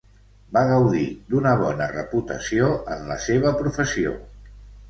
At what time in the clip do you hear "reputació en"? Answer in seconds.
1.93-3.07